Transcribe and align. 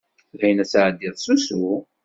Dayen 0.39 0.63
ad 0.63 0.67
tɛeddiḍ 0.69 1.15
s 1.19 1.27
usu? 1.33 1.63